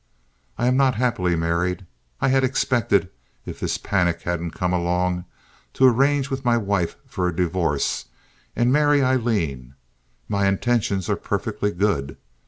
I 0.57 0.65
am 0.65 0.75
not 0.77 0.95
happily 0.95 1.35
married. 1.35 1.85
I 2.21 2.29
had 2.29 2.43
expected, 2.43 3.09
if 3.45 3.59
this 3.59 3.77
panic 3.77 4.23
hadn't 4.23 4.49
come 4.55 4.73
along, 4.73 5.25
to 5.73 5.85
arrange 5.85 6.31
with 6.31 6.43
my 6.43 6.57
wife 6.57 6.95
for 7.05 7.27
a 7.27 7.35
divorce 7.35 8.05
and 8.55 8.73
marry 8.73 9.03
Aileen. 9.03 9.75
My 10.27 10.47
intentions 10.47 11.07
are 11.07 11.15
perfectly 11.15 11.69
good. 11.69 12.17